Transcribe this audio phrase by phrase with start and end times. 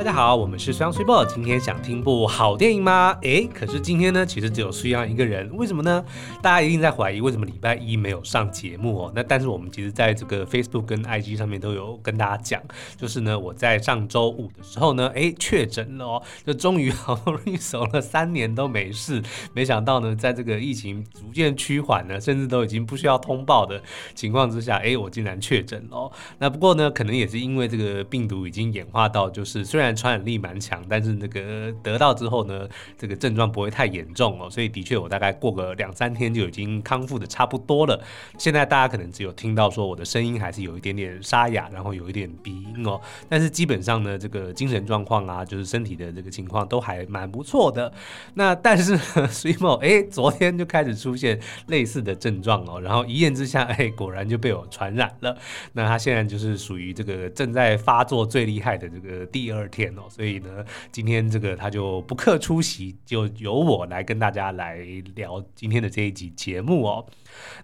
[0.00, 1.26] 大家好，我们是双 Super。
[1.26, 3.18] 今天想听部好电影吗？
[3.20, 6.02] 诶，可是今天呢，其实只有水 ㄤ 一个人，为什么呢？
[6.40, 9.12] 大家一定在怀疑为什么礼拜一没有上节目哦。
[9.14, 12.62] 那但是我们其实在这个 Facebook 跟 IG 上面都有跟大家讲，
[12.96, 19.22] 就是呢，我在上周五的时候呢，诶，确诊了哦，就终于好不容易守了三年都没事，
[19.52, 23.82] 没想到呢，在这个疫情逐渐趋缓呢，甚至都已经不需要通报的
[24.14, 26.12] 情况之下，诶，我竟然确诊了哦。
[26.38, 38.02] 那不过呢，可能也是因为这个病毒已经演化到，就是虽然传染力蛮强，但是那个得到之后呢，这个症状不会太严重哦，所以的确我大概过个两三天就已经康复的差不多了。
[38.38, 47.92] 现在大家可能只有听到说我的声音还是有一点点沙哑，然后有一点鼻音哦，但是基本上呢，这个精神状况啊，就是身体的这个情况都还蛮不错的。
[48.34, 51.38] 那但是呢水某哎，昨天就开始出现
[51.68, 55.36] 类似的症状哦，然后一验之下，哎，果然就被我传染了。
[55.72, 59.79] 那他现在就是属于这个正在发作最厉害的这个第二天。
[60.08, 64.76] 所以呢，今天这个他就不客出席，就由我来跟大家来
[65.14, 67.06] 聊今天的这一集节目哦。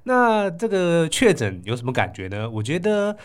[0.04, 2.48] 那这个确诊有什么感觉呢？
[2.48, 3.16] 我觉得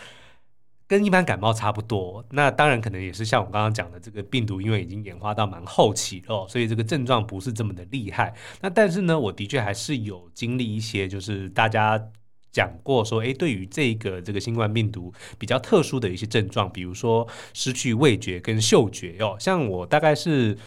[0.86, 2.24] 跟一般感冒差不多。
[2.30, 8.34] 那当然可能也是像我刚刚讲的，这个病毒因为已经演化到蛮后期了，所以这个症状不是这么的厉害。
[8.60, 12.10] 那但是呢，我的确还是有经历一些，就是大家。
[12.52, 20.58] 讲过说，诶，对于这个这个新冠病毒比较特殊的一些症状，比如说失去味觉跟嗅觉哦，像我大概是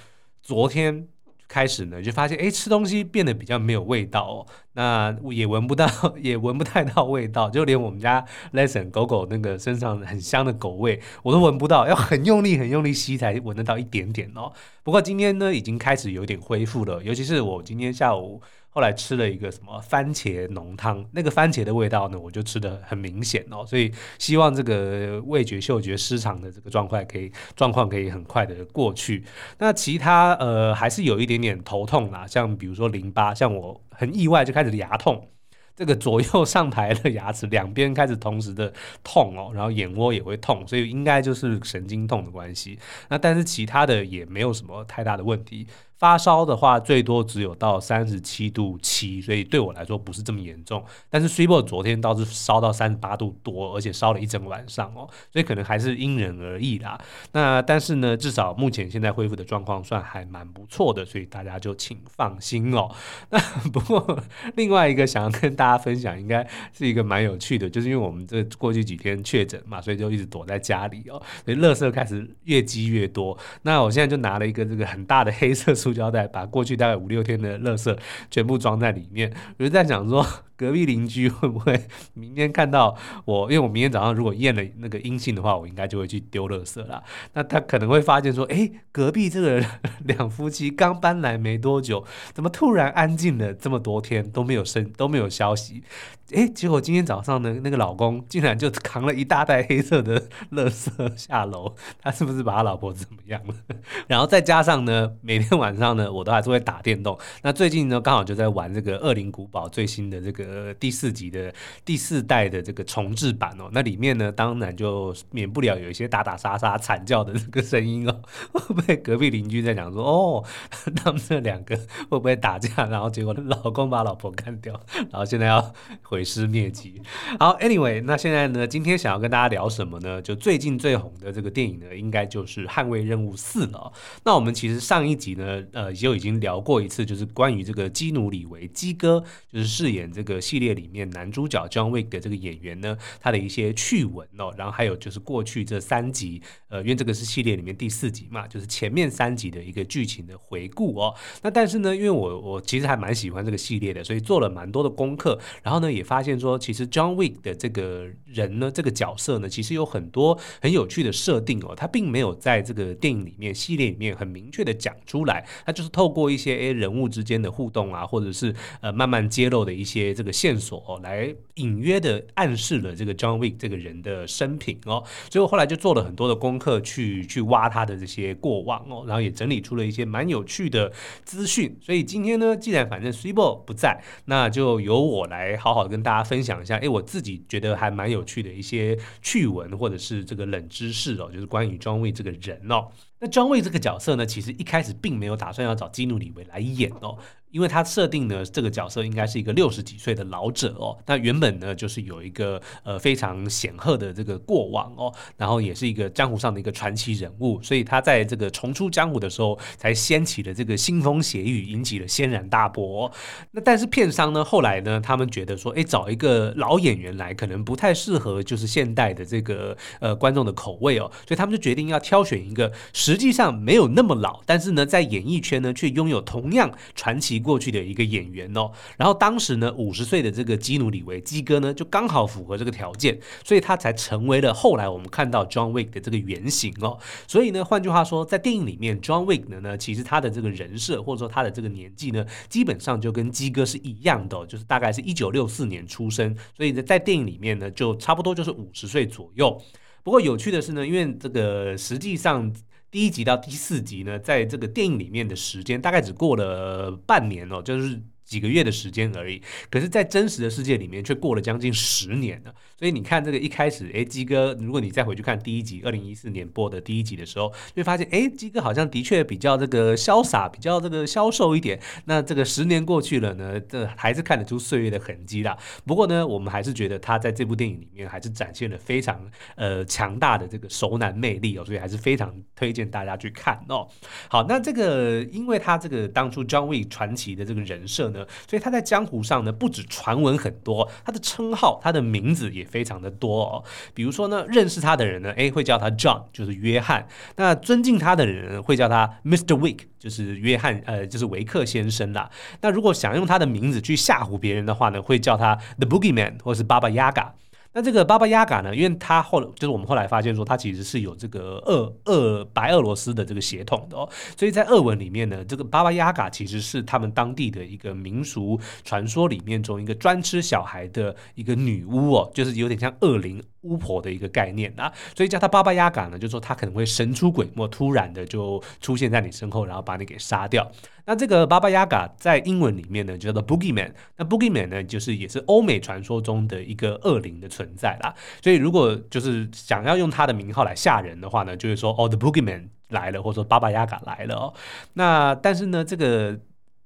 [0.42, 1.08] 昨天
[1.48, 5.88] 开始呢，就发现诶，吃东西变得比较没有味道哦， 那 也闻不到，
[6.20, 14.52] 也闻不太到味道， 就连我们家 Lesson 狗狗那个身上很香的狗味，我都闻不到，要很用力很用力吸才闻得到一点点哦。
[14.82, 18.42] 不过今天呢，已经开始有点恢复了，尤其是我今天下午。
[18.76, 29.24] 后来吃了一个什么番茄浓汤，那个番茄的味道呢，我就吃得很明显哦，所以希望这个味觉嗅觉失常的这个状况可以状况可以很快的过去。
[29.60, 35.26] 那其他呃还是有一点点头痛啦，像比如说淋巴，像我很意外就开始牙痛，
[35.74, 38.74] 这个左右上排的牙齿两边开始同时的
[39.06, 42.78] 痛哦，然后眼窝也会痛，所以应该就是神经痛的关系。
[43.08, 45.66] 那但是其他的也没有什么太大的问题。
[45.98, 50.84] 发烧的话，最多只有到三十七度七，所以对我来说不是这么严重。
[51.10, 57.00] 但是水 ㄅ 昨天倒是烧到三十八度多，而且烧了一整晚上哦，所以可能还是因人而异啦。
[57.32, 62.90] 那但是呢，至少目前现在恢复的状况算还蛮不错的，所以大家就请放心哦。
[63.32, 63.40] 那
[63.72, 64.22] 不过
[64.56, 66.46] 另外一个想要跟大家分享，应该
[66.78, 73.38] 是一个蛮有趣的，就是因为我们这过去几天确诊嘛，所以就一直躲在家里哦，所以垃圾开始越积越多。
[73.62, 75.74] 那我现在就拿了一个这个很大的黑色。
[75.86, 77.98] 塑胶袋把过去大概五六天的垃圾
[78.30, 80.24] 全部装在里面， 我就在想说，
[80.56, 81.80] 隔壁邻居会不会
[82.14, 82.96] 明天看到
[83.26, 83.52] 我？
[83.52, 87.04] 因为我明天早上如果验了那个阴性的话，我应该就会去丢垃圾了。
[87.34, 89.66] 那他可能会发现说，诶，隔壁这个
[90.06, 95.84] 两夫妻刚搬来没多久，怎么突然安静了这么多天都没有声都没有消息？
[96.32, 100.20] 诶，结果今天早上呢，那个老公竟然就扛了一大袋黑色的
[100.52, 103.54] 垃圾下楼，他是不是把他老婆怎么样了？
[104.08, 107.18] 然后再加上呢，每天晚上呢，我都还是会打电动。
[107.44, 110.74] 那最近呢，刚好就在玩这个《恶灵古堡》最新的这个。
[110.80, 111.54] 第四集的
[111.84, 118.22] 第四代的这个重制版哦，那里面呢，当然就免不了有一些打打杀杀、惨叫的这个声音哦。
[118.52, 120.44] 会不会隔壁邻居在讲说，哦，
[120.96, 121.76] 他们这两个
[122.10, 122.86] 会不会打架？
[122.88, 124.80] 然后结果老公把老婆干掉，
[125.12, 125.74] 然后现在要
[126.16, 127.02] 毁尸灭迹。
[127.38, 130.22] 好，Anyway，那现在呢，今天想要跟大家聊什么呢？
[130.22, 133.92] 就最近最红的这个电影呢，应该就是《捍卫任务四》了。
[134.24, 139.22] 那我们其实上一集呢，呃，就已经聊过一次，就是关于这个基努里维基哥，
[139.52, 140.40] 就是饰演这个。
[140.46, 146.40] 系列里面男主角 John Wick 的这个演员呢，他的一些趣闻哦，然后还有就是过去这三集，
[146.70, 151.16] 呃，因为这个是系列里面第四集嘛，就是前面三集的一个剧情的回顾哦。
[151.42, 170.32] 那但是呢，因为我我其实还蛮喜欢这个系列的，所以做了蛮多的功课，然后呢也发现说，其实 John Wick 的这个人呢，这个角色呢，其实有很多很有趣的设定哦，他并没有在这个电影里面系列里面很明确的讲出来，他就是透过一些诶人物之间的互动啊，或者是呃慢慢揭露的一些这个。
[170.36, 175.02] 线索哦，来隐约的暗示了这个 John Wick 这个人的生平哦，
[175.32, 180.92] 所以我后来就做了很多的功课去去挖他的这些过往哦，然后也整理出了一些蛮有趣的
[181.24, 181.74] 资讯。
[181.82, 192.90] 所以今天呢，既然反正 Cibo 不在，那就由我来好好的跟大家分享一下，哎，我自己觉得还蛮有趣的一些趣闻或者是这个冷知识哦，就是关于庄卫这个人哦。
[193.18, 197.18] 那庄卫这个角色呢，其实一开始并没有打算要找基努里维来演哦。
[197.56, 213.10] 因为他设定呢这个角色应该是一个六十几岁的老者哦，那原本呢就是有一个呃非常显赫的这个过往哦，然后也是一个江湖上的一个传奇人物，所以他在这个重出江湖的时候才掀起了这个腥风血雨，引起了轩然大波。
[213.52, 228.72] 那但是片商呢后来呢他们觉得说，哎，找一个老演员来可能不太适合，就是现代的这个呃观众的口味哦，所以他们就决定要挑选一个实际上没有那么老，但是呢在演艺圈呢却拥有同样传奇过去的一个演员哦。
[228.98, 236.98] 然后当时呢五十岁的这个基努里维基哥呢就刚好符合这个条件，所以他才成为了后来我们看到 John Wick 的这个原型哦。
[237.28, 249.62] 所以呢换句话说，在电影里面 John Wick 呢呢其实他的这个人设或者说他的这个年纪呢基本上就跟基哥是一样的，就是大概是一九六四年出生，所以呢在电影里面呢就差不多就是五十岁左右。
[250.04, 252.54] 不过有趣的是呢，因为这个实际上
[252.96, 258.02] 第一集到第四集呢，在这个电影里面的时间大概只过了半年哦，就是。
[258.26, 259.40] 几个月的时间而已，
[259.70, 262.54] 可是，在真实的世界里面却过了将近十年了。
[262.78, 271.80] 所以你看，这个一开始，哎，基哥，如果你再回去看第一集，二零一四年播的第一集的时候，就会发现，哎，基哥好像的确比较这个潇洒，比较这个消瘦一点。
[272.06, 275.56] 那这个十年过去了呢，这还是看得出岁月的痕迹啦。
[275.86, 279.24] 不过呢，我们还是觉得他在这部电影里面还是展现了非常
[279.56, 283.88] 呃强大的这个熟男魅力哦，所以还是非常推荐大家去看哦。
[284.28, 288.15] 好，那这个因为他这个当初 John Wick 传奇的这个人设。
[288.48, 293.64] 所以他在江湖上呢，不止传闻很多，他的称号、他的名字也非常的多哦。
[293.94, 297.02] 比如说呢，认识他的人呢，诶，会叫他 John，就是约翰；
[297.36, 299.58] 那尊敬他的人会叫他 Mr.
[299.58, 302.30] Wick，就是约翰，呃，就是维克先生啦。
[302.62, 307.32] 那如果想用他的名字去吓唬别人的话呢，会叫他 The Boogeyman，或是 Baba Yaga。
[307.76, 308.74] 那这个巴巴雅嘎呢？
[308.74, 323.44] 因为他后来就是我们后来发现说，他其实是有这个俄俄白俄罗斯的这个血统的哦，所以在俄文里面呢，这个巴巴雅嘎其实是他们当地的一个民俗传说里面中一个专吃小孩的一个女巫哦，就是有点像恶灵。
[323.66, 330.72] 巫婆的一个概念啊，所以叫他巴巴亚嘎呢，就是说他可能会神出鬼没，突然的就出现在你身后，然后把你给杀掉。
[331.06, 333.92] 那这个巴巴亚嘎在英文里面呢，叫做 Boogeyman。
[334.18, 338.14] 那 Boogeyman 呢，就是也是欧美传说中的一个恶灵的存在啦。
[338.42, 344.54] 所以如果就是想要用他的名号来吓人的话呢，就是说哦，The Boogeyman 来了，或者说巴巴亚嘎来了哦。
[344.94, 346.40] 那但是呢，这个。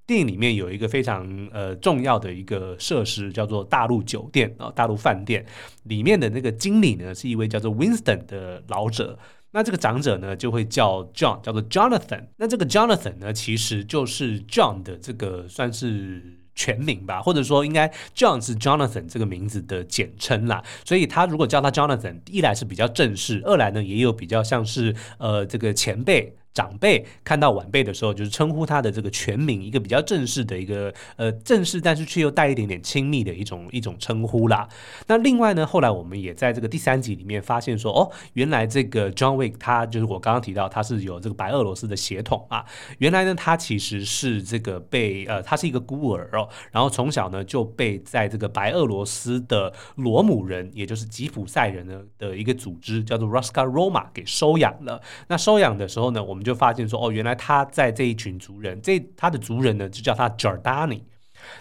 [0.09, 5.45] 电影里面有一个非常呃重要的一个设施，叫做大陆酒店啊，大陆饭店
[5.83, 9.19] 里面的那个经理呢，是一位叫做 Winston 的老者。
[9.51, 12.23] 那这个长者呢，就会叫 John，叫做 Jonathan。
[12.37, 20.63] 那这个 Jonathan 呢，其实就是 John 的这个算是全名吧，或者说应该 John 是 Jonathan 这个名字的简称啦。
[20.85, 26.35] 所以他如果叫他 Jonathan，一来是比较正式，二来呢也有比较像是呃这个前辈。
[26.53, 34.67] 长辈看到晚辈的时候，就是称呼他的这个全名，一个比较正式的一个呃正式，但是却又带一点点亲密的一种一种称呼啦。
[35.07, 42.65] 那另外呢，后来我们也在这个第三集里面发现说，哦，原来这个 John Wick 他就是我刚刚提到他是有这个白俄罗斯的血统啊。
[42.97, 55.01] 原来呢，他其实是这个被呃他是一个孤儿哦，然后从小呢就被在这个白俄罗斯的罗姆人，也就是吉普赛人呢的一个组织叫做 Ruska Roma 给收养了。
[55.27, 61.01] 那收养的时候呢，我们我们就发现说，哦，原来他在这一群族人，这他的族人呢，就叫他 Jordani。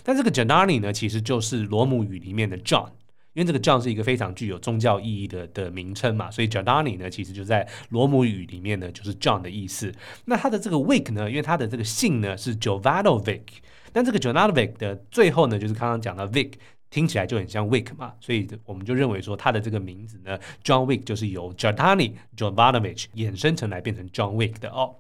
[0.05, 2.91] 但这个 Jordani 呢，其实就是罗姆语里面的 John，
[3.33, 9.93] 因为这个 John 是一个非常具有宗教意义的的名称嘛，所以 Jordani 呢，其实就在罗姆语里面呢，就是 John 的意思。
[10.27, 13.43] 那他的这个 Wick 呢，因为他的这个姓呢是 Jovanovic，
[13.93, 16.53] 但这个 Jovanovic 的最后呢，就是刚刚讲到 Vic。
[16.91, 24.97] 听起来就很像 Wick 嘛，所以我们就认为说他的这个名字呢，John Wick 就是由 Jordani Jovanovic 衍生成来变成 John Wick 的哦。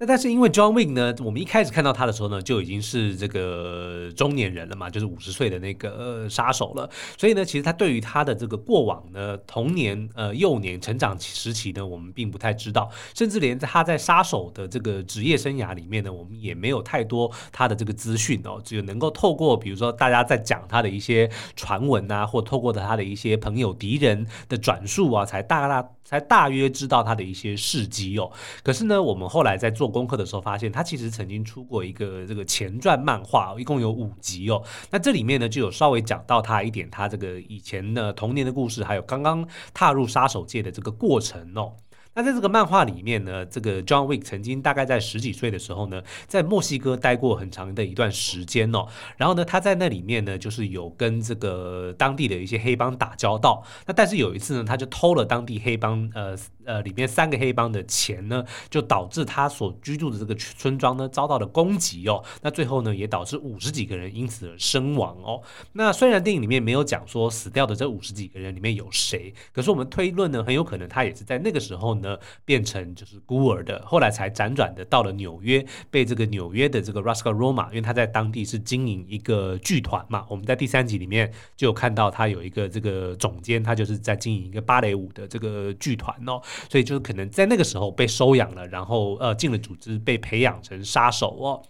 [0.00, 6.88] 那但是因为 John Wick 呢，我们一开始看到他的时候呢，就已经是这个中年人了嘛，就是五十岁的那个、呃、杀手了。
[7.18, 28.30] 所以呢，其实他对于他的这个过往呢，童年、呃幼年、成长时期呢，我们并不太知道，甚至连他在杀手的这个职业生涯里面呢，我们也没有太多他的这个资讯哦，只有能够透过比如说大家在讲他的一些传闻啊，或透过他的一些朋友敌人的转述啊，才大大才大约知道他的一些事迹哦。
[28.62, 34.62] 可是呢，我们后来在做功课的时候发现，他其实曾经出过一个这个前传漫画，一共有五集哦。
[34.90, 41.74] 那这里面呢，就有稍微讲到他一点他这个以前的童年的故事，还有刚刚踏入杀手界的这个过程哦。
[42.14, 48.86] 那在这个漫画里面呢，这个 John Wick 曾经大概在十几岁的时候呢，在墨西哥待过很长的一段时间哦。
[49.16, 53.62] 然后呢，他在那里面呢，就是有跟这个当地的一些黑帮打交道。
[53.86, 56.36] 那但是有一次呢，他就偷了当地黑帮呃
[56.68, 62.22] 呃里面三个黑帮的钱呢，就导致他所居住的这个村庄呢遭到了攻击哦。
[62.42, 65.40] 那最后呢也导致五十几个人因此而身亡哦。
[65.72, 80.26] 那虽然电影里面没有讲说死掉的这五十几个人里面有谁，可是我们推论呢，很有可能他也是在那个时候呢变成就是孤儿的，后来才辗转的到了纽约，被这个纽约的这个 Roscoe Roma，因为他在当地是经营一个剧团嘛。
[80.28, 91.62] 我们在第三集里面就有看到他有一个这个总监，他就是在经营一个芭蕾舞的这个剧团哦，所以就是可能在那个时候被收养了，然后呃进了组织，被培养成杀手哦。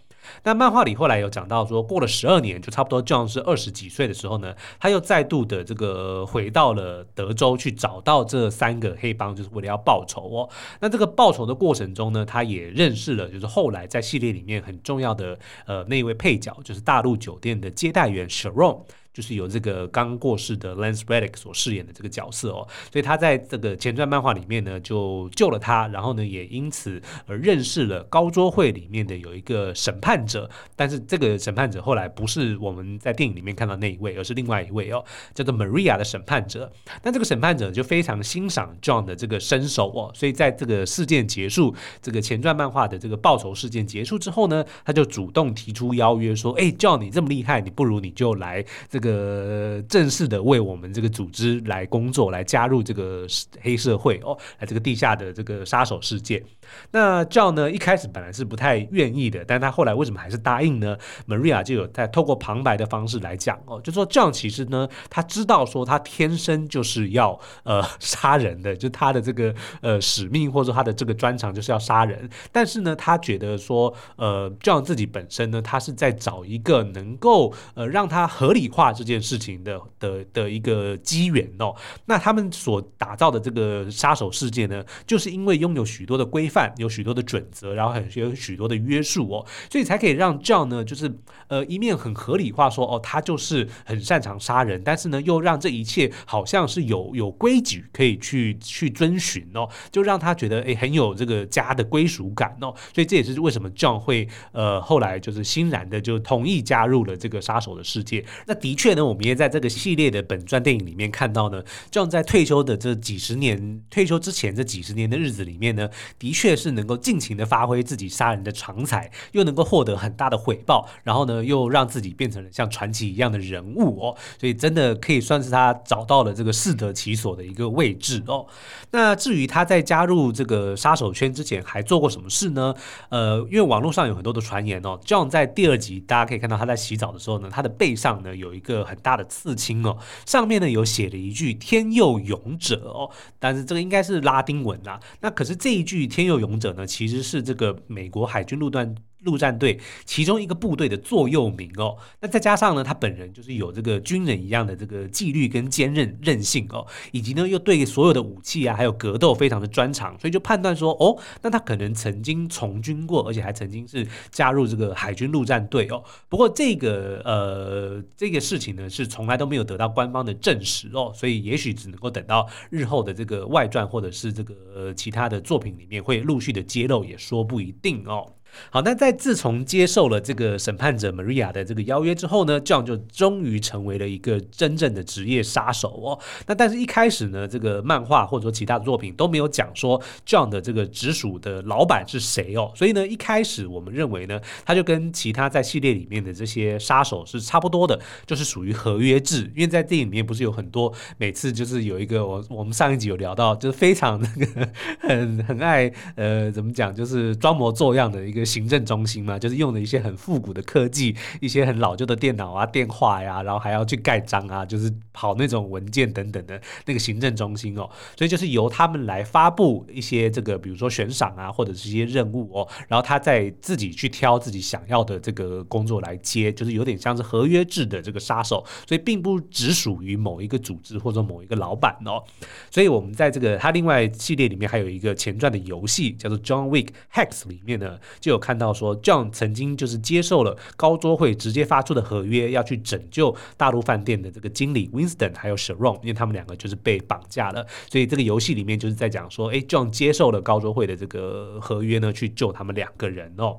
[0.43, 10.49] 那漫画里后来有讲到说，过了十二年，就差不多 John 是二十几岁的时候呢，他又再度的这个回到了德州去找到这三个黑帮，就是为了要报仇哦。
[10.81, 18.81] 那这个报仇的过程中呢，他也认识了，就是后来在系列里面很重要的呃那一位配角，就是大陆酒店的接待员 Sharon。
[19.19, 36.71] 就是由这个刚过世的 Lance Reddick 所饰演的这个角色哦，所以他在这个前传漫画里面呢，就救了他，然后呢，也因此而认识了高桌会里面的有一个审判者，但是这个审判者后来不是我们在电影里面看到那一位，而是另外一位哦，叫做 Maria 的审判者。
[37.03, 53.25] 那这个审判者就非常欣赏 John 的这个身手哦，所以在这个事件结束，这个前传漫画的这个报仇事件结束之后呢，他就主动提出邀约说：“哎，John，你这么厉害，你不如你就来这个。”呃，正式的为我们这个组织来工作，来加入这个
[53.61, 56.43] 黑社会哦，来这个地下的这个杀手世界。
[56.91, 60.95] 那 John 呢，一开始本来是不太愿意的，但他后来为什么还是答应呢
[61.27, 72.29] ？Maria 就有在透过旁白的方式来讲哦，就说 John 其实呢，他知道说他天生就是要呃杀人的，就他的这个呃使命或者说他的这个专长就是要杀人。
[72.51, 81.73] 但是呢，他觉得说呃 John 自己本身呢，他是在找一个能够呃让他合理化这件事情的的的一个机缘哦。
[82.05, 86.73] 那他们所打造的这个杀手世界呢，就是因为拥有许多的规范。
[86.77, 91.11] 有许多的准则，然后还有许多的约束哦，所以才可以让 John 呢，就是
[91.47, 108.25] 呃一面很合理化说哦，他就是很擅长杀人，但是呢又让这一切好像是有有规矩可以去去遵循哦，就让他觉得诶很有这个家的归属感哦，所以这也是为什么 John 会呃后来就是欣然的就同意加入了这个杀手的世界。
[108.47, 116.59] 那的确呢，我们也在这个系列的本传电影里面看到呢，John 在退休的这几十年，退休之前这几十年的日子里面呢，的确。
[116.59, 128.45] 是能够尽情的发挥自己杀人的长才，又能够获得很大的回报，然后呢，又让自己变成了像传奇一样的人物哦，所以真的可以算是他找到了这个适得其所的一个位置哦。
[128.91, 132.73] 那至于他在加入这个杀手圈之前还做过什么事呢？
[133.07, 143.09] 呃，因为网络上有很多的传言哦，John 在第二集大家可以看到他在洗澡的时候呢，他的背上呢有一个个很大的刺青哦，上面呢有写了一句“天佑勇者”哦，
[143.39, 144.99] 但是这个应该是拉丁文啊。
[145.21, 148.95] 那可是这一句“天佑”勇者呢，其实是这个美国海军陆段。
[149.23, 166.03] 陆战队其中一个部队的座右铭哦，那再加上呢，他本人就是有这个军人一样的这个纪律跟坚韧韧性哦，以及呢又对所有的武器啊还有格斗非常的专长，所以就判断说哦，那他可能曾经从军过，而且还曾经是加入这个海军陆战队哦。
[166.27, 178.25] 不过这个呃这个事情呢是从来都没有得到官方的证实哦，所以也许只能够等到日后的这个外传或者是这个呃其他的作品里面会陆续的揭露，也说不一定哦。
[178.71, 186.19] 好，那在自从接受了这个审判者 Maria 的这个邀约之后呢，John 就终于成为了一个真正的职业杀手哦。
[186.47, 192.71] 那但是一开始呢，这个漫画或者说其他的作品都没有讲说 John 的这个直属的老板是谁哦。
[192.75, 199.51] 所以呢，一开始我们认为呢，他就跟其他在系列里面的这些杀手是差不多的，就是属于合约制。
[199.55, 208.38] 因为在电影里面不是有很多每次就是有一个我我们上一集有聊到，就是非常那个 很很爱呃怎么讲，就是装模作样的一个。
[208.45, 217.89] 行政中心嘛，就是用的一些很复古的科技，一些很老旧的电脑啊、电话呀，然后还要去盖章啊，就是跑那种文件等等的那个行政中心哦。
[218.17, 232.21] 所以就是由他们来发布一些这个，比如说悬赏啊，或者是一些任务哦，然后他再自己去挑自己想要的这个工作来接，就是有点像是合约制的这个杀手，所以并不只属于某一个组织或者某一个老板哦。
[232.69, 237.97] 所以我们在这个他另外系列里面还有一个前传的游戏，叫做 John Wick Hex 里面呢。
[238.19, 253.57] 就有看到说，John 曾经就是接受了高桌会直接发出的合约，要去拯救大陆饭店的这个经理 Winston 还有 Sharon，因为他们两个就是被绑架了，所以这个游戏里面就是在讲说，哎，John 接受了高桌会的这个合约呢，去救他们两个人哦。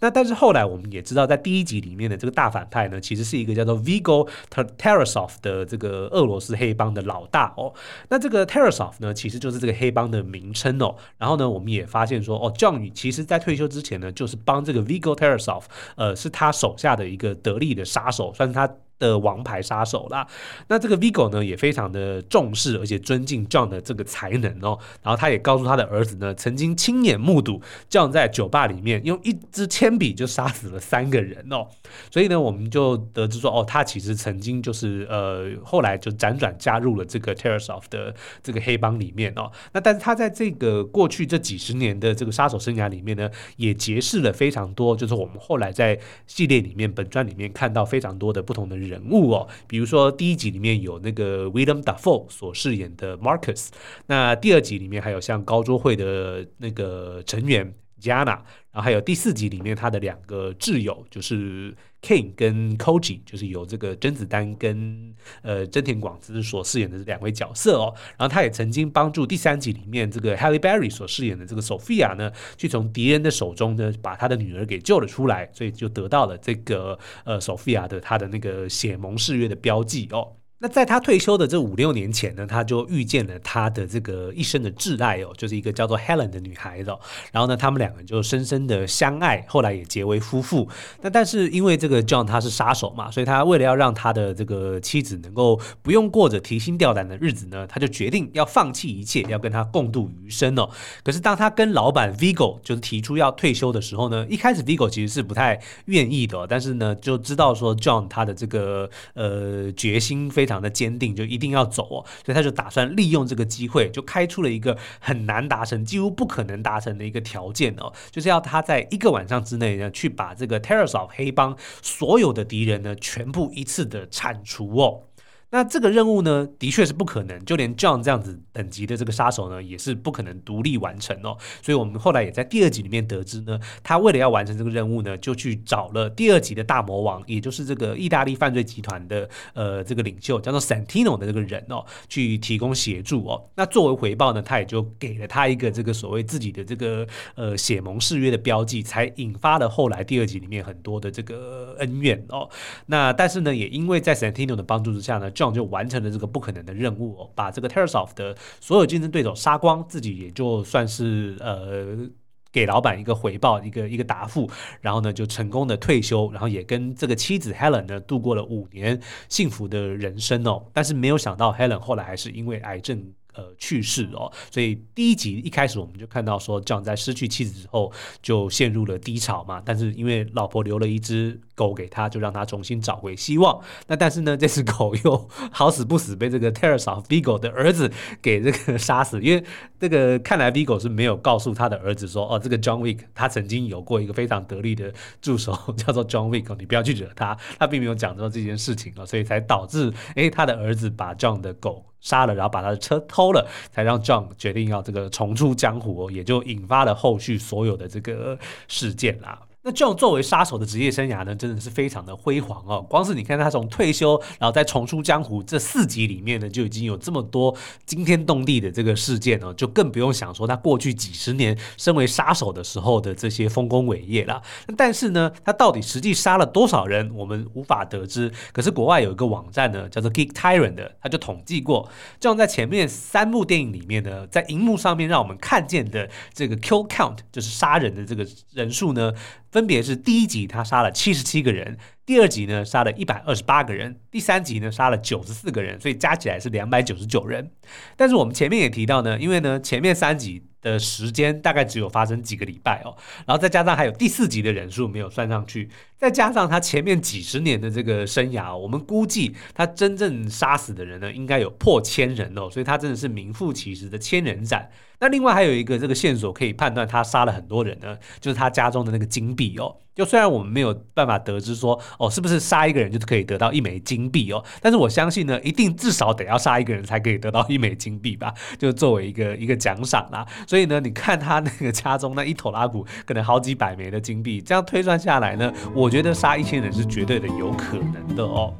[0.00, 7.72] 那但是后来我们也知道，在第一集里面的这个大反派呢，其实是一个叫做 Vigo Tarasov 的这个俄罗斯黑帮的老大哦。
[8.08, 10.94] 那这个 Tarasov 呢，其实就是这个黑帮的名称哦。
[11.18, 15.62] 然后呢，我们也发现说，哦，John 其实在退休之前呢，就是帮这个 Viggo Tarasov，
[15.96, 18.70] 呃，是他手下的一个得力的杀手，算是他。
[18.98, 20.26] 的王牌杀手啦，
[20.68, 27.60] 那这个 Vigo 呢也非常的重视而且尊敬 John 的这个才能哦，然后他也告诉他的儿子呢，曾经亲眼目睹
[27.90, 31.66] John 在酒吧里面用一支铅笔就杀死了三个人哦，
[32.10, 49.02] 所以呢，我们就得知说哦，他其实曾经就是呃后来就辗转加入了这个 Tarasov 的这个黑帮里面哦，那但是他在这个过去这几十年的这个杀手生涯里面呢，也结识了非常多，就是我们后来在系列里面本传里面看到非常多的不同的人。
[49.10, 53.68] 物哦，比如说第一集里面有那个 William Dafoe 所饰演的 Marcus，
[54.06, 58.38] 那第二集里面还有像高桌会的那个成员 Jana，
[58.70, 67.94] 然后还有第四集里面他的两个挚友就是 King 跟 Koji，就是由这个甄子丹跟呃真田广之所饰演的两位角色哦。
[68.18, 80.36] 然后他也曾经帮助第三集里面这个 Halle Berry 所饰演的这个 Sophia 呢，去从敌人的手中呢把他的女儿给救了出来，所以就得到了这个呃 Sophia 的他的那个血盟誓约的标记哦。
[80.60, 86.96] 那在他退休的这五六年前呢，他就遇见了他的这个一生的挚爱哦，就是一个叫做 Helen 的女孩子。
[87.32, 90.66] 然后呢，他们两个就深深的相爱，后来也结为夫妇。
[91.02, 100.70] 那但是因为这个 John 他是杀手嘛，所以他为了要让他的这个妻子能够不用过着提心吊胆的日子呢，他就决定要放弃一切，要跟他共度余生哦。
[101.02, 110.43] 可是当他跟老板 Vigo 就是提出要退休的时候呢，一开始 Vigo 其实是不太愿意的，但是呢就知道说 John 他的这个呃决心非。
[110.44, 125.04] 非常的坚定，就一定要走哦，所以他就打算利用这个机会，就开出了一个很难达成、几乎不可能达成的一个条件哦，就是要他在一个晚上之内呢，去把这个 Terrorsof 黑帮所有的敌人呢，全部一次的铲除哦。
[125.54, 131.38] 那这个任务呢，的确是不可能，就连 John 这样子等级的这个杀手呢，也是不可能独立完成哦。
[131.62, 143.48] 所以我们后来也在第二集里面得知呢，他为了要完成这个任务呢，就去找了第二集的大魔王，也就是这个意大利犯罪集团的呃这个领袖叫做 Santino 的这个人哦，去提供协助哦。
[143.54, 152.50] 那作为回报呢，他也就给了他一个这个所谓自己的这个呃血盟誓约的标记，才引发了后来第二集里面很多的这个恩怨哦。
[152.86, 162.08] 那但是呢，也因为在 Santino 的帮助之下呢，就完成了这个不可能的任务哦，把这个 Terosoft 的所有竞争对手杀光，自己也就算是呃
[162.52, 164.48] 给老板一个回报，一个一个答复，
[164.80, 170.64] 然后呢就成功的退休，然后也跟这个妻子 Helen 呢度过了五年幸福的人生哦。
[170.72, 173.12] 但是没有想到 Helen 后来还是因为癌症。
[173.34, 177.92] 呃，去世哦，所以第一集一开始我们就看到说，John 在失去妻子之后
[178.22, 179.60] 就陷入了低潮嘛。
[179.64, 183.60] 但是因为老婆留了一只狗给他，就让他重新找回希望。
[183.88, 187.90] 那但是呢，这只狗又好死不死被这个 Teresa Vigo 的儿子
[188.22, 189.20] 给这个杀死。
[189.20, 189.44] 因为
[189.80, 197.36] 这个看来 Vigo 是没有告诉他的儿子说，哦，这个 John Wick 他曾经有过一个非常得力的助手叫做 John Wick，你不要去惹他。
[197.58, 201.84] 他并没有讲到这件事情哦，所以才导致诶他的儿子把 John 的狗。
[202.04, 208.38] 杀了，然后把他的车偷了，才让 John 决定要这个重出江湖，也就引发了后续所有的这个
[208.68, 209.40] 事件啦。
[209.66, 212.82] 那 John 作为杀手的职业生涯呢，真的是非常的辉煌哦。
[212.82, 224.42] 光是你看他从退休，然后再重出江湖这四集里面呢，就已经有这么多惊天动地的这个事件哦，就更不用想说他过去几十年身为杀手的时候的这些丰功伟业了。
[224.76, 228.30] 但是呢，他到底实际杀了多少人，我们无法得知。
[228.52, 231.88] 可是国外有一个网站呢，叫做 Geek Tyrant 的，他就统计过
[232.20, 239.10] ，John 在前面三部电影里面呢，在荧幕上面让我们看见的这个 kill count，就是杀人的这个人数呢。
[239.54, 247.48] 分别是第一集他杀了七十七个人，第二集呢杀了一百二十八个人，第三集呢杀了九十四个人，所以加起来是两百九十九人。
[247.96, 264.68] 但是我们前面也提到呢，因为呢前面三集的时间大概只有发生几个礼拜哦，然后再加上还有第四集的人数没有算上去，再加上他前面几十年的这个生涯，我们估计他真正杀死的人呢应该有破千人哦，所以他真的是名副其实的千人斩。
[265.04, 269.76] 那另外还有一个这个线索可以判断他杀了很多人呢，就是他家中的那个金币哦。
[269.94, 280.26] 就虽然我们没有办法得知说哦是不是杀一个人就可以得到一枚金币哦，但是我相信呢，一定至少得要杀一个人才可以得到一枚金币吧，就作为一个一个奖赏啦。
[280.46, 288.54] 所以呢，你看他那个家中那一头拉骨可能好几百枚的金币，这样推算下来呢，我觉得杀一千人是绝对的有可能的哦。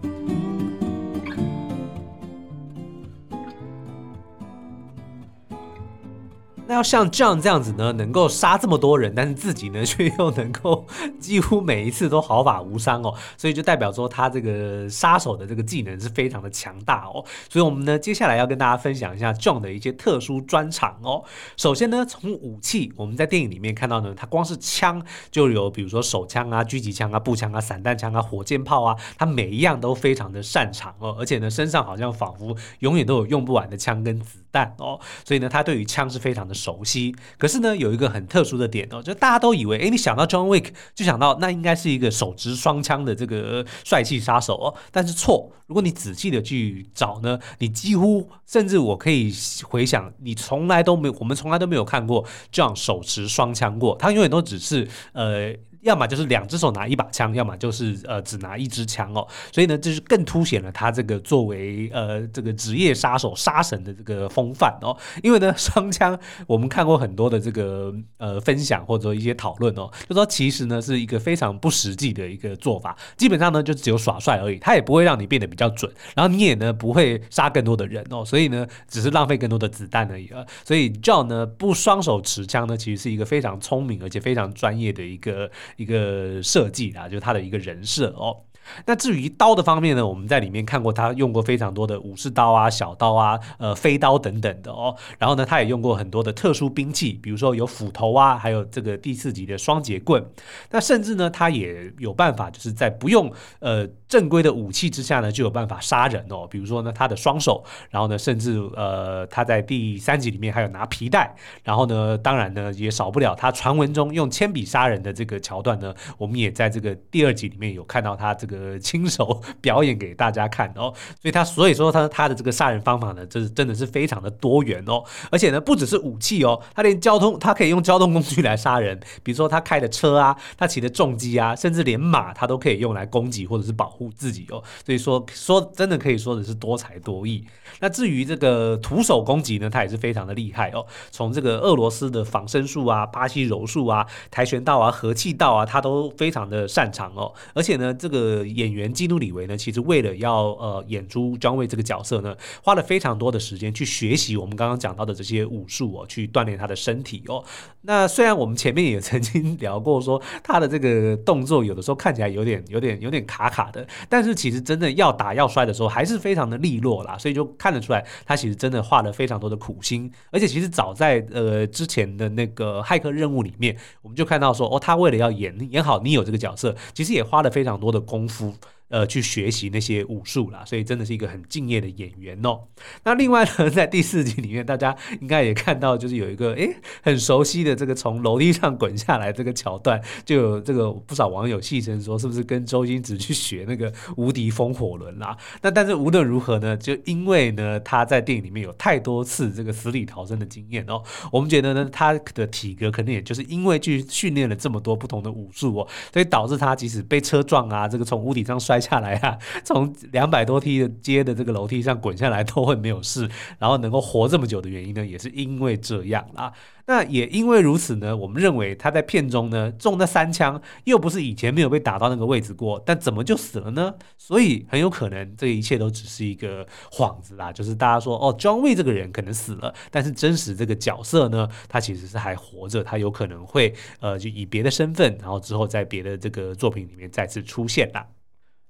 [6.74, 10.86] 要像 John 这样子呢，能够杀这么多人，但是自己呢却又能够
[11.18, 17.24] 几乎每一次都毫发无伤哦， 所以就代表说他这个杀手的这个技能是非常的强大哦。
[17.48, 21.24] 所以我们呢接下来要跟大家分享一下 John 的一些特殊专长哦。
[21.56, 45.52] 首先呢，从武器，我们在电影里面看到呢，他光是枪就有，比如说手枪啊、狙击枪啊、步枪啊、散弹枪啊、火箭炮啊，他每一样都非常的擅长哦，而且呢身上好像仿佛永远都有用不完的枪跟子弹哦，所以呢他对于枪是非常的熟悉，可是呢，有一个很特殊的点哦，就大家都以为，哎，你想到 John Wick 就想到那应该是一个手持双枪的这个帅气杀手哦，但是错。
[45.66, 49.32] 如果你仔细的去找呢，你几乎甚至我可以
[49.64, 55.54] 回想，你从来都没有，我们从来都没有看过 John 手持双枪过，他永远都只是呃。
[55.84, 64.96] 要么就是两只手拿一把枪，要么就是呃只拿一支枪哦，所以呢，这是更凸显了他这个作为呃这个职业杀手杀神的这个风范哦。
[65.22, 80.42] 因为呢，双枪我们看过很多的这个呃分享或者一些讨论哦，就说其实呢是一个非常不实际的一个做法，基本上呢就只有耍帅而已，他也不会让你变得比较准，然后你也呢不会杀更多的人哦，所以呢只是浪费更多的子弹而已啊。
[80.64, 85.50] 所以 John 呢不双手持枪呢，其实是一个非常聪明而且非常专业的一个。
[85.76, 88.44] 一个设计啊，就是他的一个人设哦。
[88.86, 94.94] 那至于刀的方面呢，我们在里面看过他用过非常多的武士刀啊、小刀啊、呃飞刀等等的哦。
[95.18, 100.24] 然后呢，他也用过很多的特殊兵器，比如说有斧头啊，还有这个第四级的双截棍。
[100.70, 106.46] 那甚至呢，他也有办法，就是在不用呃正规的武器之下呢，就有办法杀人哦。
[106.50, 111.34] 比如说呢，他的双手，然后呢，甚至呃他在第三集里面还有拿皮带。
[111.62, 118.53] 然后呢，当然呢，也少不了他传闻中用铅笔杀人的这个桥段呢，我们也在这个第二集里面有看到他这个。
[118.54, 137.44] 呃，亲手 表演给大家看哦，所以他所以说他他的这个杀人方法呢，这是真的是非常的多元哦，而且呢，不只是武器哦，他连交通，他可以用交通工具来杀人，比如说他开的车啊，他骑的重机啊，甚至连马他都可以用来攻击或者是保护自己哦，所以说说真的可以说的是多才多艺。
[137.80, 148.43] 那至于这个徒手攻击呢，他也是非常的厉害哦，从这个俄罗斯的仿生术啊、巴西柔术啊、跆拳道啊、合气道啊，他都非常的擅长哦，而且呢，这个。
[148.48, 157.44] 演员基努里维呢，其实为了要呃演出 John Wick 这个角色呢，花了非常多的时间去学习我们刚刚讲到的这些武术哦，去锻炼他的身体哦。
[157.82, 167.16] 那虽然我们前面也曾经聊过，说他的这个动作有的时候看起来有点、有点、有点卡卡的，但是其实真的要打要摔的时候，还是非常的利落啦。
[167.18, 170.10] 所以就看得出来，他其实真的花了非常多的苦心。
[170.30, 178.33] 而且其实早在呃之前的那个骇客任务里面，我们就看到说，哦，他为了要演演好尼欧这个角色，其实也花了非常多的功夫。
[178.42, 178.58] novo
[178.94, 182.60] 呃，去学习那些武术啦，所以真的是一个很敬业的演员哦。
[183.02, 195.36] 那另外呢，在第四集里面，大家应该也看到，就是有一个诶很熟悉的这个从楼梯上滚下来这个桥段，就有这个不少网友戏称说，是不是跟周星驰去学那个无敌风火轮啦？
[195.60, 201.02] 那但是无论如何呢，就因为呢他在电影里面有太多次这个死里逃生的经验哦，
[201.32, 216.52] 我们觉得呢他的体格可能也就是因为去训练了这么多不同的武术哦，所以导致他即使被车撞啊，这个从屋顶上摔下来啊， 从两百多梯的阶的这个楼梯上滚下来都会没有事，然后能够活这么久的原因呢，也是因为这样啊。
[216.86, 223.94] 那也因为如此呢，我们认为他在片中呢中那三枪，又不是以前没有被打到那个位置过，但怎么就死了呢？
[224.18, 238.06] 所以很有可能这一切都只是一个幌子啦，就是大家说哦，John Wick 这个人可能死了，但是真实这个角色呢，他其实是还活着，他有可能会呃就以别的身份，然后之后在别的这个作品里面再次出现啦。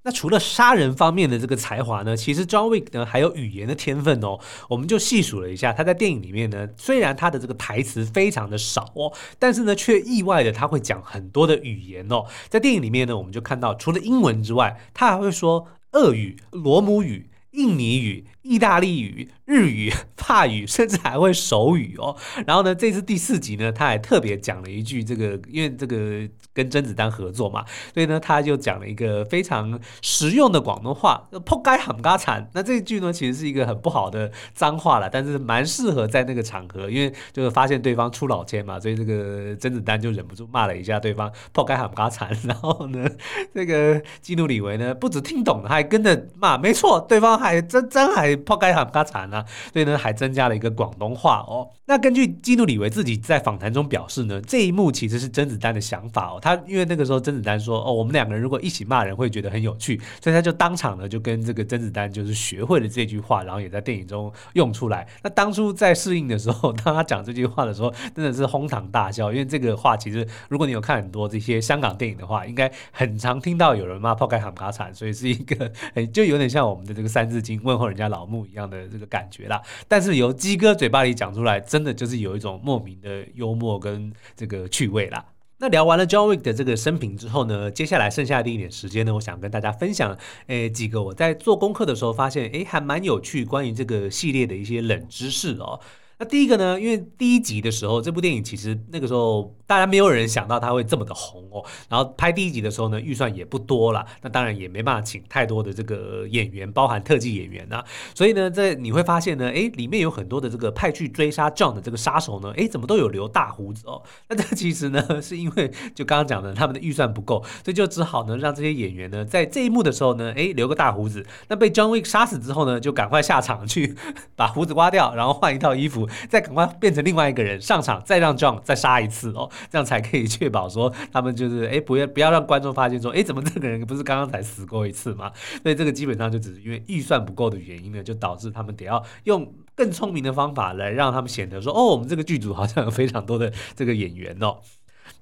[0.04, 4.38] 那除了杀人方面的这个才华呢，其实 John Wick 呢还有语言的天分哦。
[4.68, 12.26] 我们就细数了一下，他在电影里面呢，虽然他的这个台词非常的少哦，但是呢却意外的他会讲很多的语言哦。
[12.48, 19.28] 在电影里面呢，我们就看到除了英文之外，他还会说俄语、罗姆语、印尼语、意大利语。
[19.46, 22.16] 日语、法语，甚至还会手语哦。
[22.46, 32.48] 然后呢，这次第四集呢，他还特别讲了一句这个，因为这个跟甄子丹合作嘛，所以呢，他就讲了一个非常实用的广东话，“扑街冚家铲”。
[32.54, 42.30] 那这一句呢，其实是一个很不好的脏话了，但是蛮适合在那个场合，因为就是发现对方出老千嘛，所以这个甄子丹就忍不住骂了一下对方“扑街冚家铲”。
[42.48, 43.06] 然后呢，
[43.54, 51.68] 这个基努李维呢，不止听懂，还跟着骂，没错，对方还真真还哎，破开喊卡产啊，所以呢还增加了一个广东话哦。
[51.86, 56.38] 那根据基努里维自己在访谈中表示呢，这一幕其实是甄子丹的想法哦。
[56.40, 65.06] 他因为那个时候甄子丹说哦，我们两个人如果一起骂人会觉得很有趣，所以他就当场呢就跟这个甄子丹就是学会了这句话，然后也在电影中用出来。
[65.22, 75.70] 那当初在适应的时候，当他讲这句话的时候，真的是哄堂大笑，因为这个话其实如果你有看很多这些香港电影的话，应该很常听到有人骂破开喊卡产，所以是一个
[76.12, 79.60] 就有点像我们的这个三字经问候人家老木一样的这个感觉啦。
[79.88, 85.24] 但是由鸡哥嘴巴里讲出来，真的就是有一种莫名的幽默跟这个趣味啦。
[85.58, 95.78] 那聊完了 John Wick 的这个生平之后呢，接下来剩下的一点时间呢，我想跟大家分享，诶几个我在做功课的时候发现，诶还蛮有趣关于这个系列的一些冷知识哦。
[96.24, 101.64] 第一个呢，因为第一集的时候，这部电影其实那个时候大家没有人想到它会这么的红哦。
[101.88, 107.84] 然后拍第一集的时候呢，预算也不多了，那当然也没办法请太多的这个演员，包含特技演员呐。
[108.14, 114.02] 所以呢，在你会发现呢，诶，里面有很多的这个派去追杀 John 的这个杀手呢，诶，怎么都有留大胡子哦？
[114.28, 121.24] 那这其实呢，是因为就刚刚讲的，他们的预算不够，所以就只好呢让这些演员呢，在这一幕的时候呢，诶，留个大胡子。
[121.48, 123.94] 那被 John Wick 杀死之后呢，就赶快下场去
[124.36, 126.08] 把胡子刮掉，然后换一套衣服。
[126.28, 135.32] 再赶快变成另外一个人上场，再让 John 再杀一次哦，这样才可以确保说他们就是哎，不要不要让观众发现说哎，怎么这个人不是刚刚才死过一次吗？
[135.62, 144.58] 所以这个基本上就只是因为预算不够的原因呢，就导致他们得要用更聪明的方法来让他们显得说哦，我们这个剧组好像有非常多的这个演员哦。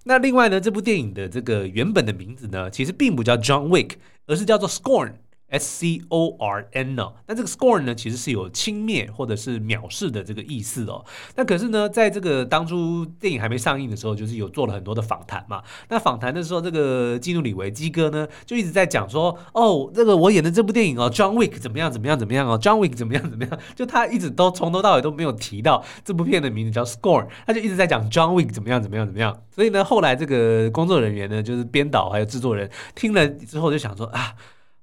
[0.05, 3.93] 那另外呢，这部电影的这个原本的名字呢，其实并不叫 John Wick，
[4.27, 5.13] 而是叫做 Scorn。
[5.53, 7.13] S C O R N 呢？
[7.27, 11.05] 那这个 scorn 呢，其实是有轻蔑或者是藐视的这个意思哦。
[11.37, 15.63] 那可是呢，在这个当初电影还没上映的时候，就是有做了很多的访谈嘛。
[15.91, 29.43] 那访谈的时候，这个基努李维基哥呢，就一直在讲说，哦，这个我演的这部电影哦，John Wick 怎么样怎么样怎么样哦，John Wick 怎么样怎么样，就他一直都从头到尾都没有提到这部片的名字叫 scorn，他就一直在讲 John Wick 怎么样怎么样怎么样。
[29.55, 34.35] 所以呢，后来这个工作人员呢，就是编导还有制作人听了之后就想说啊。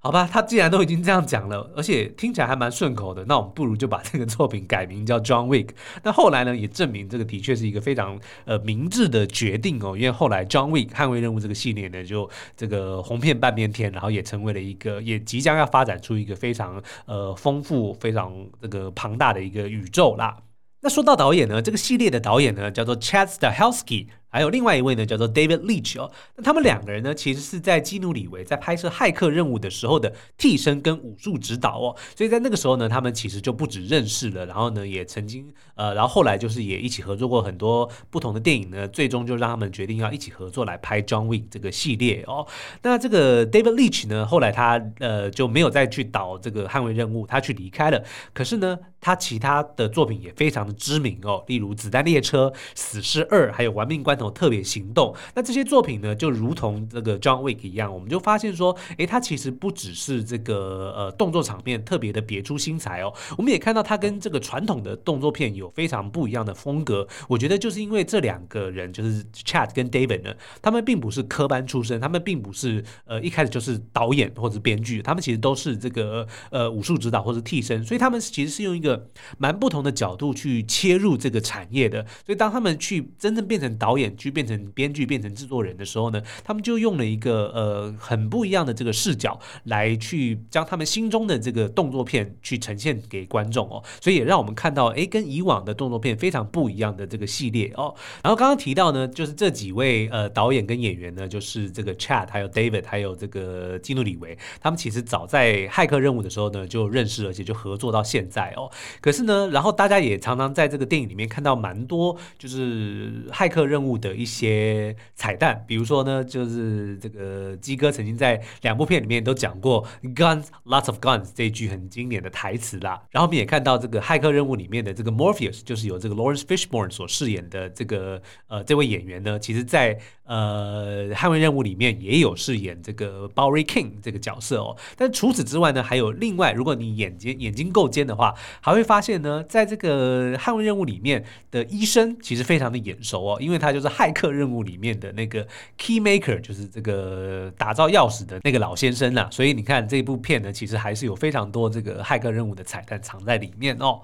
[0.01, 5.71] 好吧，他既然都已经这样讲了，而且听起来还蛮顺口的，那我们不如就把这个作品改名叫 John Wick。
[6.03, 20.37] 那后来呢，也证明这个的确是一个非常呃明智的决定哦，因为后来 John Wick 捍卫任务这个系列呢，就这个红遍半边天，然后也成为了一个，也即将要发展出一个非常呃丰富、非常这个庞大的一个宇宙啦。
[20.81, 24.07] 那说到导演呢，这个系列的导演呢叫做 Chad Stahelski。
[24.29, 26.11] 还有另外一位呢，叫做 David Leach 哦。
[26.35, 31.95] 那他们两个人呢，其实是在基努里维在拍摄《骇客任务》的时候的替身跟武术指导哦。
[32.15, 38.87] 所以在那个时候呢，他们其实就不止认识了，然后呢，也曾经呃，然后后来就是也一起合作过很多不同的电影呢。
[38.87, 42.45] 最终就让他们决定要一起合作来拍 John Wick 这个系列哦。
[42.81, 48.03] 那这个 David Leach 呢，后来他呃就没有再去导这个《捍卫任务》，他去离开了。
[48.33, 54.27] 可是呢，他其他的作品也非常的知名哦，例如《子弹列车》、《死侍二》，还有《玩命关头》。
[54.39, 67.05] 特别行动，那这些作品呢，就如同这个 John Wick 一样，我们就发现说，诶，他其实不只是这个呃动作场面特别的别出心裁哦，我们也看到他跟这个传统的动作片有非常不一样的风格。
[67.27, 82.05] 我觉得就是因为这两个人，就是 Chad 跟 David 呢，他们并不是科班出身，他们并不是呃一开始就是导演或者编剧，他们其实都是这个呃武术指导或者替身，所以他们其实是用一个蛮不同的角度去切入这个产业的。
[82.25, 97.93] 所以当他们去真正变成导演，去变成编剧、变成制作人的时候呢，他们就用了一个呃很不一样的这个视角来去将他们心中的这个动作片去呈现给观众哦，所以也让我们看到诶，跟以往的动作片非常不一样的这个系列哦。
[98.23, 108.69] 然后刚刚提到呢，就是这几位呃导演跟演员呢，就是这个 Chad 还有 David 还有这个基努李维，他们其实早在《骇客任务》的时候呢就认识，而且就合作到现在哦。
[109.01, 119.85] 可是呢，然后大家也常常在这个电影里面看到蛮多就是《骇客任务》的一些彩蛋，比如说呢，就是这个鸡哥曾经在两部片里面都讲过
[120.15, 123.01] “guns, lots of guns” 这一句很经典的台词啦。
[123.11, 134.75] 然后我们也看到这个《骇客任务》里面的这个 Morpheus，就是由这个 Lawrence Fishburne 所饰演的这个呃这位演员呢，其实在呃《捍卫任务》里面也有饰演这个 b o w r y King 这个角色哦。
[134.95, 145.45] 但除此之外呢，还有另外，如果你眼睛眼睛够尖的话，还会发现呢，在这个《捍卫任务》里面的医生其实非常的眼熟哦，因为他就是《骇客任务》里面的那个
[145.77, 153.99] key maker，就是这个打造钥匙的那个老先生呐、所以你看这部片呢，其实还是有非常多这个骇客任务的彩蛋藏在里面哦。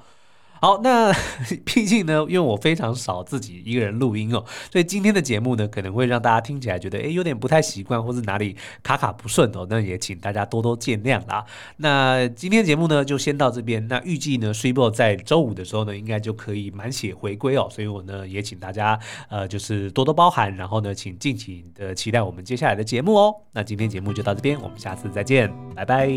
[0.65, 1.13] 好，那
[1.63, 11.45] 毕竟呢，因为我非常少自己一个人录音哦，所以今天的节目呢，可能会让大家听起来觉得诶有点不太习惯，或是哪里卡卡不顺哦，那也请大家多多见谅啦。
[11.77, 18.99] 那今天节目呢就先到这边，那预计呢，Sibo 在周五的时候呢，应该就可以满血回归哦，所以我呢也请大家
[19.29, 23.35] 呃就是多多包涵，然后呢请敬请的期待我们接下来的节目哦。
[23.51, 26.09] 那今天节目就到这边，我们下次再见，拜拜。